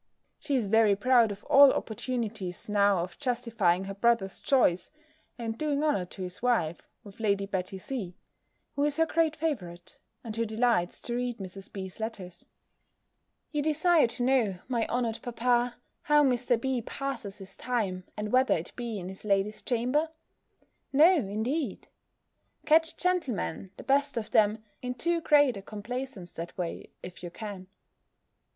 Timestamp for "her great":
8.97-9.35